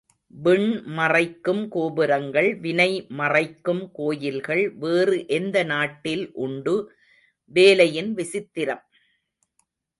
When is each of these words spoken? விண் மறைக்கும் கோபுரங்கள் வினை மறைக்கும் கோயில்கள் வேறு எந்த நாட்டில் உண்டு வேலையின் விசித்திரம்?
விண் 0.33 0.69
மறைக்கும் 0.97 1.67
கோபுரங்கள் 1.67 2.49
வினை 2.55 3.07
மறைக்கும் 3.17 3.83
கோயில்கள் 3.91 4.63
வேறு 4.75 5.17
எந்த 5.27 5.63
நாட்டில் 5.63 6.25
உண்டு 6.39 6.75
வேலையின் 7.53 8.11
விசித்திரம்? 8.13 8.83